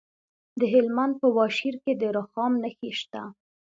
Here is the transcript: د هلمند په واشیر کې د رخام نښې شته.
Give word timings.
د 0.59 0.61
هلمند 0.73 1.13
په 1.21 1.27
واشیر 1.37 1.75
کې 1.83 1.93
د 2.01 2.03
رخام 2.17 2.51
نښې 2.63 2.91
شته. 2.99 3.21